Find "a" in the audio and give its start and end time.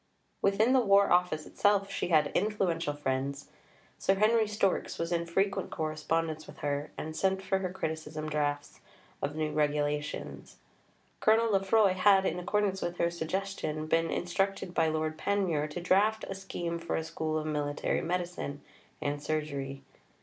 16.27-16.33, 16.95-17.03